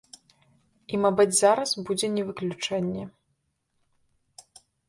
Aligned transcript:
І 0.95 0.99
мабыць 1.03 1.35
зараз 1.41 1.75
будзе 1.89 2.07
не 2.15 2.23
выключэнне. 2.31 3.03